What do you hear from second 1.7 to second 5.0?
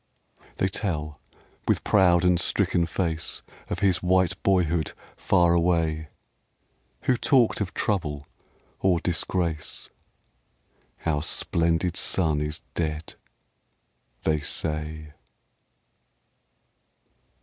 proud and stricken face, Of his white boyhood